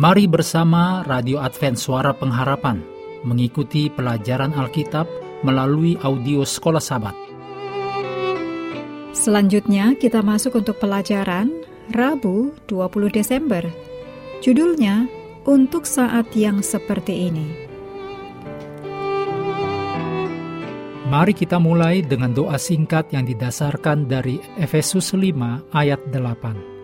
[0.00, 2.80] Mari bersama Radio Advent Suara Pengharapan
[3.20, 5.04] mengikuti pelajaran Alkitab
[5.44, 7.12] melalui audio Sekolah Sabat.
[9.12, 11.52] Selanjutnya kita masuk untuk pelajaran
[11.92, 13.60] Rabu 20 Desember.
[14.40, 15.04] Judulnya
[15.44, 17.48] Untuk Saat Yang Seperti Ini.
[21.12, 26.79] Mari kita mulai dengan doa singkat yang didasarkan dari Efesus 5 ayat 8.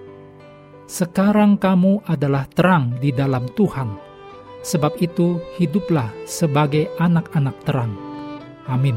[0.86, 3.98] Sekarang kamu adalah terang di dalam Tuhan,
[4.62, 7.90] sebab itu hiduplah sebagai anak-anak terang.
[8.70, 8.95] Amin.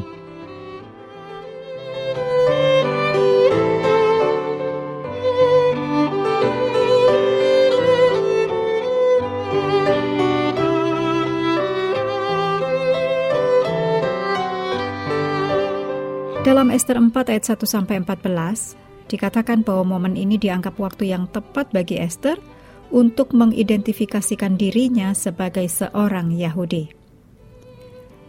[16.45, 21.73] Dalam Esther 4 ayat 1 sampai 14, Dikatakan bahwa momen ini dianggap waktu yang tepat
[21.73, 22.37] bagi Esther
[22.93, 26.93] untuk mengidentifikasikan dirinya sebagai seorang Yahudi.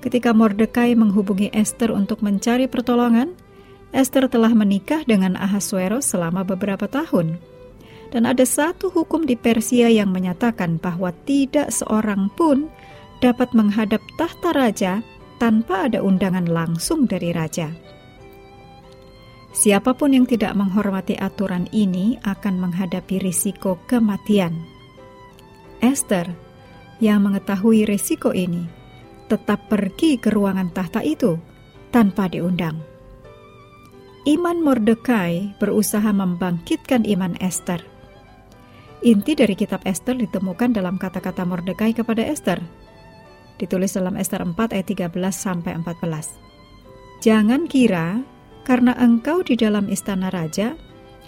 [0.00, 3.36] Ketika Mordekai menghubungi Esther untuk mencari pertolongan,
[3.92, 7.36] Esther telah menikah dengan Ahasuerus selama beberapa tahun.
[8.10, 12.72] Dan ada satu hukum di Persia yang menyatakan bahwa tidak seorang pun
[13.20, 14.92] dapat menghadap tahta raja
[15.36, 17.70] tanpa ada undangan langsung dari raja.
[19.50, 24.54] Siapa pun yang tidak menghormati aturan ini akan menghadapi risiko kematian.
[25.82, 26.30] Esther,
[27.02, 28.62] yang mengetahui risiko ini,
[29.26, 31.34] tetap pergi ke ruangan tahta itu
[31.90, 32.78] tanpa diundang.
[34.28, 37.82] Iman Mordekai berusaha membangkitkan iman Esther.
[39.00, 42.60] Inti dari kitab Esther ditemukan dalam kata-kata Mordekai kepada Esther.
[43.56, 47.24] Ditulis dalam Esther 4 ayat 13 sampai 14.
[47.24, 48.20] Jangan kira
[48.70, 50.78] karena engkau di dalam istana raja,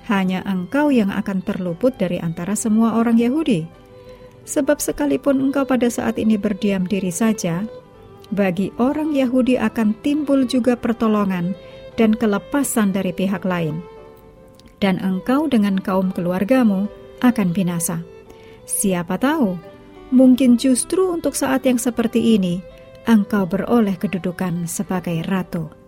[0.06, 3.66] hanya engkau yang akan terluput dari antara semua orang Yahudi.
[4.46, 7.66] Sebab sekalipun engkau pada saat ini berdiam diri saja,
[8.30, 11.58] bagi orang Yahudi akan timbul juga pertolongan
[11.98, 13.82] dan kelepasan dari pihak lain.
[14.78, 16.86] Dan engkau dengan kaum keluargamu
[17.26, 18.06] akan binasa.
[18.70, 19.58] Siapa tahu,
[20.14, 22.62] mungkin justru untuk saat yang seperti ini,
[23.10, 25.81] engkau beroleh kedudukan sebagai ratu.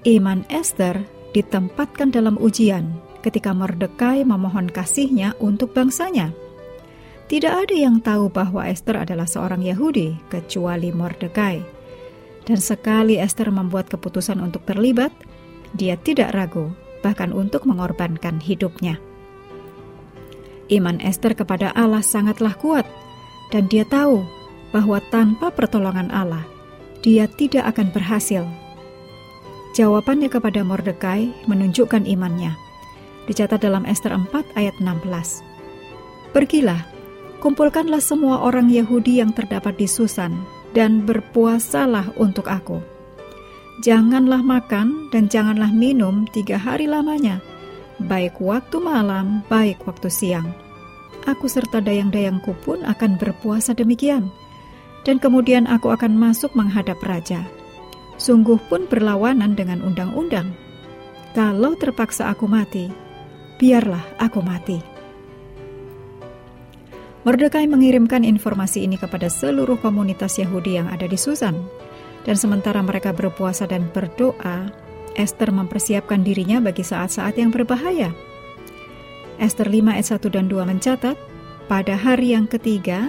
[0.00, 1.04] Iman Esther
[1.36, 2.88] ditempatkan dalam ujian
[3.20, 6.32] ketika Mordekai memohon kasihnya untuk bangsanya.
[7.28, 11.60] Tidak ada yang tahu bahwa Esther adalah seorang Yahudi kecuali Mordekai.
[12.48, 15.12] Dan sekali Esther membuat keputusan untuk terlibat,
[15.76, 16.72] dia tidak ragu
[17.04, 18.96] bahkan untuk mengorbankan hidupnya.
[20.72, 22.88] Iman Esther kepada Allah sangatlah kuat
[23.52, 24.24] dan dia tahu
[24.72, 26.48] bahwa tanpa pertolongan Allah,
[27.04, 28.48] dia tidak akan berhasil
[29.70, 32.58] Jawabannya kepada Mordekai menunjukkan imannya.
[33.30, 35.06] Dicatat dalam Esther 4 ayat 16.
[36.34, 36.82] Pergilah,
[37.38, 40.34] kumpulkanlah semua orang Yahudi yang terdapat di Susan
[40.74, 42.82] dan berpuasalah untuk aku.
[43.86, 47.38] Janganlah makan dan janganlah minum tiga hari lamanya,
[48.02, 50.50] baik waktu malam, baik waktu siang.
[51.30, 54.34] Aku serta dayang-dayangku pun akan berpuasa demikian.
[55.00, 57.40] Dan kemudian aku akan masuk menghadap raja
[58.20, 60.52] sungguh pun berlawanan dengan undang-undang.
[61.32, 62.92] Kalau terpaksa aku mati,
[63.56, 64.78] biarlah aku mati.
[67.24, 71.56] Mordekai mengirimkan informasi ini kepada seluruh komunitas Yahudi yang ada di Susan.
[72.20, 74.68] Dan sementara mereka berpuasa dan berdoa,
[75.16, 78.12] Esther mempersiapkan dirinya bagi saat-saat yang berbahaya.
[79.40, 81.16] Esther 5 ayat 1 dan 2 mencatat,
[81.68, 83.08] pada hari yang ketiga,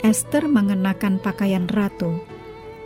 [0.00, 2.37] Esther mengenakan pakaian ratu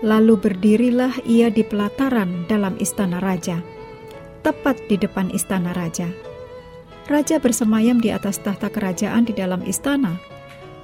[0.03, 3.63] Lalu berdirilah ia di pelataran dalam istana raja,
[4.43, 6.11] tepat di depan istana raja.
[7.07, 10.19] Raja bersemayam di atas tahta kerajaan di dalam istana,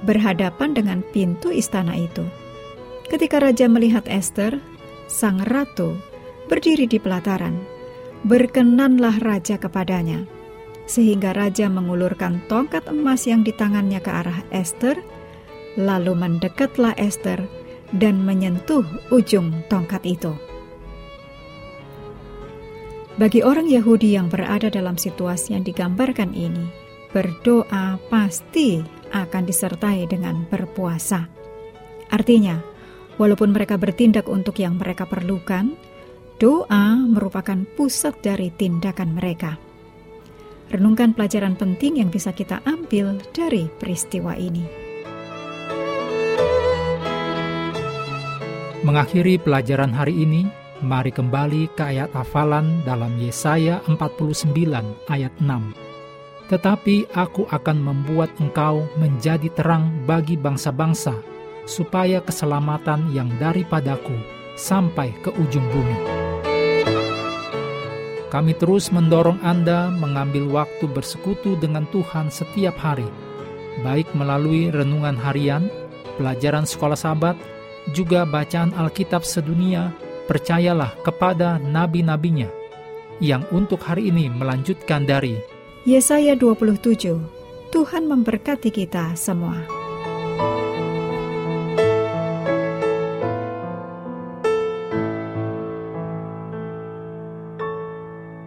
[0.07, 2.23] berhadapan dengan pintu istana itu.
[3.11, 4.63] Ketika raja melihat Esther,
[5.11, 5.99] sang ratu,
[6.47, 7.59] berdiri di pelataran,
[8.23, 10.23] berkenanlah raja kepadanya,
[10.87, 14.95] sehingga raja mengulurkan tongkat emas yang di tangannya ke arah Esther,
[15.75, 17.58] lalu mendekatlah Esther
[17.95, 20.33] dan menyentuh ujung tongkat itu.
[23.19, 26.71] Bagi orang Yahudi yang berada dalam situasi yang digambarkan ini,
[27.11, 28.79] berdoa pasti
[29.11, 31.27] akan disertai dengan berpuasa.
[32.15, 32.63] Artinya,
[33.19, 35.75] walaupun mereka bertindak untuk yang mereka perlukan,
[36.39, 39.59] doa merupakan pusat dari tindakan mereka.
[40.71, 44.88] Renungkan pelajaran penting yang bisa kita ambil dari peristiwa ini.
[48.79, 50.47] Mengakhiri pelajaran hari ini,
[50.79, 54.55] mari kembali ke ayat hafalan dalam Yesaya 49
[55.11, 56.47] ayat 6.
[56.47, 61.11] Tetapi aku akan membuat engkau menjadi terang bagi bangsa-bangsa,
[61.67, 64.15] supaya keselamatan yang daripadaku
[64.55, 65.99] sampai ke ujung bumi.
[68.31, 73.11] Kami terus mendorong Anda mengambil waktu bersekutu dengan Tuhan setiap hari,
[73.83, 75.67] baik melalui renungan harian,
[76.15, 77.35] pelajaran sekolah sahabat,
[77.91, 79.93] juga bacaan Alkitab sedunia,
[80.29, 82.47] percayalah kepada nabi-nabinya,
[83.23, 85.39] yang untuk hari ini melanjutkan dari
[85.87, 87.17] Yesaya 27,
[87.71, 89.63] Tuhan memberkati kita semua.